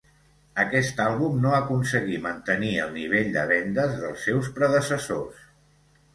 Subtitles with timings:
[0.61, 5.47] Aquest àlbum no aconseguí mantenir el nivell de vendes dels seus predecessors.